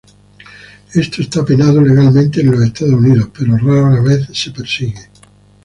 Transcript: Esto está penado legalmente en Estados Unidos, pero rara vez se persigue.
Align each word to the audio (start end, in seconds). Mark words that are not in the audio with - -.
Esto 0.95 1.21
está 1.21 1.45
penado 1.45 1.79
legalmente 1.79 2.41
en 2.41 2.51
Estados 2.63 2.95
Unidos, 2.95 3.29
pero 3.37 3.55
rara 3.55 4.01
vez 4.01 4.25
se 4.33 4.49
persigue. 4.49 4.99